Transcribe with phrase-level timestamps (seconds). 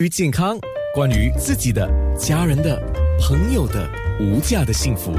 [0.00, 0.58] 于健康，
[0.94, 2.78] 关于自己的、家人的、
[3.18, 5.10] 朋友的无价的幸福，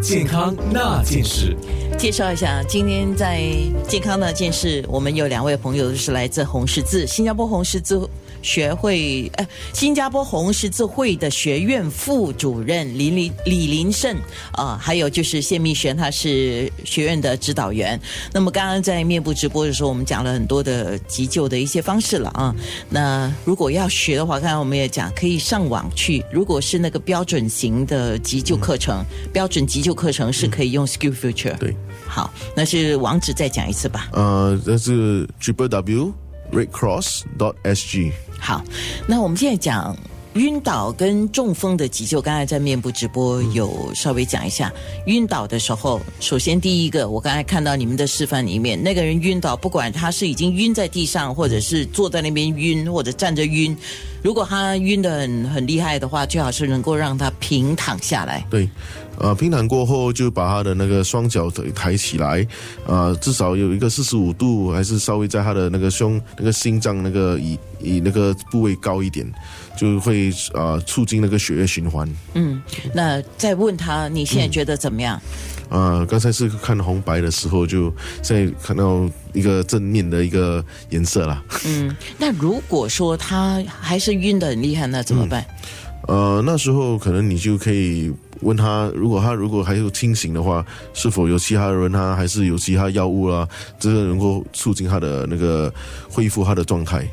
[0.00, 1.56] 健康那件事。
[1.98, 3.42] 介绍一下，今天在
[3.88, 8.08] 健康那件事，我们有两位朋友是来自红十字，新加坡红十字。
[8.42, 14.16] 学会，呃，新加坡红十字会的学院副主任李林李林胜，
[14.52, 18.00] 啊，还有就是谢密璇，他是学院的指导员。
[18.32, 22.54] 那么刚刚在面部直播的时候，我们讲了很多的急救的一些方式了啊。
[22.88, 26.24] 那如果要学的话，刚刚我们也讲，可以上网去。
[26.32, 31.56] 如果是那个标准型的急救课程，标准急救课程是可以用 Skill Future。
[31.58, 31.74] 对，
[32.06, 34.08] 好，那是网址再讲一次吧。
[34.12, 36.12] 呃，这是 Triple W
[36.52, 38.12] Red Cross dot S G。
[38.38, 38.62] 好，
[39.06, 39.96] 那我们现在讲
[40.34, 42.20] 晕倒跟中风的急救。
[42.22, 44.72] 刚才在面部直播有稍微讲一下，
[45.06, 53.76] 晕倒的时候，首先第一个，我刚才看到你们的示范里面，那个人晕倒，不管他是已经晕在地上，或者是坐在那边晕，或者站着晕，
[54.22, 58.46] 如果他晕的很很厉害的话，最好是能够让他平躺下来。
[58.48, 58.68] 对。
[59.20, 62.46] 呃，平躺过后就把他的那个双脚抬起来，
[62.86, 69.30] 呃，至少有一个四十五度，还是稍微在他的那个胸、那个心脏那个以以那个部位高一点，
[69.76, 72.08] 就会呃促进那个血液循环。
[72.32, 72.62] 嗯，
[72.94, 75.20] 那再问他，你现在觉得怎么样？
[75.68, 81.44] 啊，刚才是看红白的时候，就现在看到一个正面的一个颜色了。
[81.66, 85.44] 嗯，那如果说他还是晕的很厉害，那怎么办？
[86.08, 88.10] 呃，那时候可能你就可以。
[88.40, 95.72] 问他，如果他如果还有清醒的话，是否有其他人啊还是有其他药物啊，这个能够促进他的那个
[96.08, 97.06] 恢复他的状态。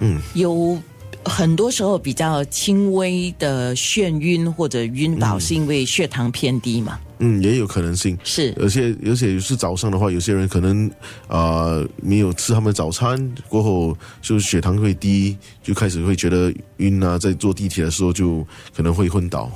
[0.00, 0.78] 嗯，有
[1.24, 6.98] 很多时候比较轻微的眩晕或者晕倒，是因为血糖偏低嘛？
[7.18, 10.90] 嗯，也有可能性是，而且而且是早上的话，有些人可能
[11.28, 19.50] 啊没有吃他们早餐过后，就血糖会低，就开始会觉得晕啊，在坐地铁的时候就可能会昏倒。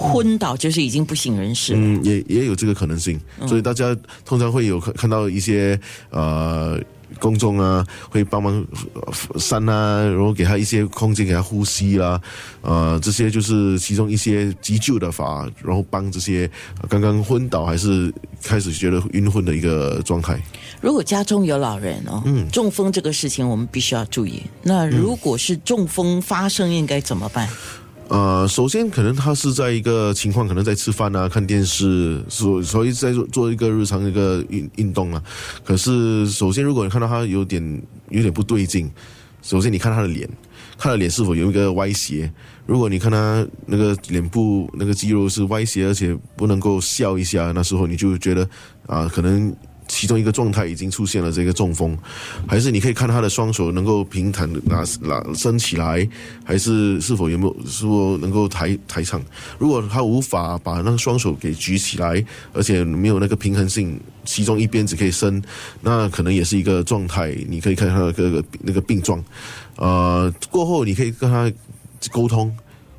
[0.00, 0.08] 哦。
[0.08, 1.74] 昏倒就是已经不省人事。
[1.76, 5.78] 嗯，也也有这个可能性，所以大家通常会有看看到一些
[6.10, 6.80] 呃
[7.18, 8.64] 公众啊，会帮忙
[9.36, 12.20] 扇啊，然后给他一些空间给他呼吸啦，
[12.62, 16.50] 呃，这些就是其中一些急救的法，然后帮这些
[16.88, 18.12] 刚刚昏倒还是
[18.42, 20.40] 开始觉得晕昏的一个状态。
[20.80, 24.42] 如果家中有老人哦，嗯，中风这个事情我们必须要注意。
[24.62, 27.48] 那如果是中风发生，应该怎么办？
[28.10, 35.22] 呃，首先可能他是在一个情况，可能在吃饭啊、看电视，所所以在做做一个日常一个运运动啊。
[35.64, 38.90] 可是，首先如果你看到他有点有点不对劲，
[39.42, 40.28] 首先你看他的脸，
[40.76, 42.28] 他的脸是否有一个歪斜？
[42.66, 48.48] 如果你看他那个脸部那个肌肉是歪斜，而且不能够笑一下，那时候你就觉得
[48.88, 49.54] 啊，可能。
[49.90, 51.98] 其中一个状态已经出现了这个中风，
[52.46, 56.08] 还是你可以看他的双手能够平坦的拿拿伸起来，
[56.44, 59.20] 还是是否有没有说能够抬抬上？
[59.58, 65.42] 如果他无法把那个双手给举起来，而且没有那个平衡性，其中一边只可以伸，
[65.80, 67.36] 那可能也是一个状态。
[67.48, 69.22] 你可以看他的各个那个病状，
[69.74, 71.52] 呃，过后你可以跟他
[72.12, 72.56] 沟通，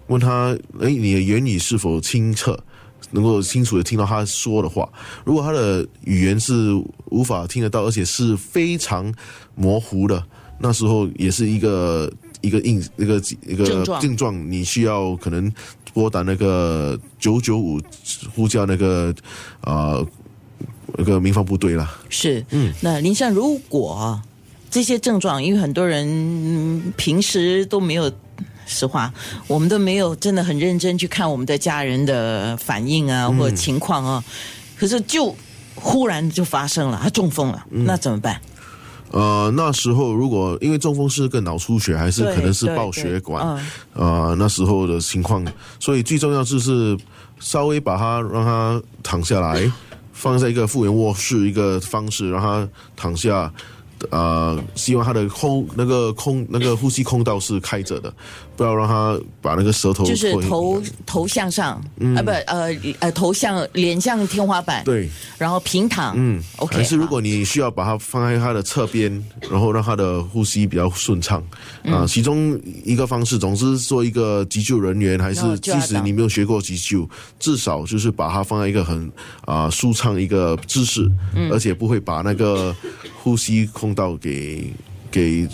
[0.08, 2.60] 问他，哎，你的言语是否清澈？
[3.12, 4.90] 能够清楚的听到他说的话，
[5.24, 6.74] 如果他的语言是
[7.06, 9.14] 无法听得到，而且是非常
[9.56, 10.24] 模糊的，
[10.60, 12.12] 那时候也是一个
[12.42, 15.52] 一个应一个一个症状，你需要可能
[15.94, 17.80] 拨打那个九九五
[18.34, 19.14] 呼叫那个
[19.60, 20.04] 啊
[20.98, 21.90] 那个民防部队了。
[22.10, 24.22] 是，嗯，那林善，如果
[24.70, 28.12] 这些症状，因为很多人平时都没有。
[28.66, 29.14] 实话，
[29.48, 34.24] 我们都没有真的很认真去看我们的家人的反应啊，或者情况啊。
[34.78, 35.36] 可是就
[35.76, 38.42] 忽然就发生了，他中风了，那怎么办？
[39.12, 43.60] 呃，那时候如果因为中风是个脑出血，还是可能是爆血管
[43.94, 44.34] 呃？
[44.40, 45.46] 那时候的情况，
[45.80, 46.98] 所以最重要就是
[47.40, 49.70] 稍微把他让他躺下来，
[50.14, 53.52] 放在一个复原卧室一个方式，让他躺下。
[54.10, 58.12] 呃，希望他的空那个空那个呼吸空道是开着的，
[58.58, 61.74] 不要让他把那个舌头就是头头向上
[62.16, 66.78] 啊，不呃呃头向脸向天花板对，然后平躺嗯，OK。
[66.78, 71.44] 可是如果你需要把它放在他的侧边，然后让他的呼吸比较顺畅
[71.86, 79.12] 啊，其中一个方式，总是做一个急救人员，还是即使你没有学过急救，至少就是把它放在一个很
[79.46, 81.08] 啊舒畅一个姿势，
[81.52, 82.76] 而且不会把那个
[83.22, 83.91] 呼吸空。
[83.94, 84.72] 到给
[85.10, 85.48] 给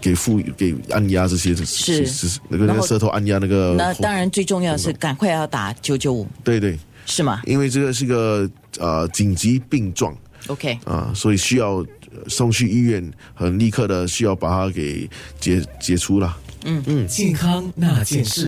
[0.00, 2.06] 给负给按压这些是。
[2.06, 6.78] 是那个那个舌头按压那个，那当然最重要是赶快要打九九五，对对。
[7.10, 7.40] 是吗？
[7.46, 8.46] 因为这个是个
[8.78, 10.14] 呃紧急病状
[10.48, 10.78] ，OK。
[10.84, 11.82] 啊，所以需要
[12.26, 15.08] 送去医院，很立刻的需要把它给
[15.40, 16.36] 解解除了。
[16.66, 16.82] 嗯。
[16.86, 18.46] 嗯，健康那件事。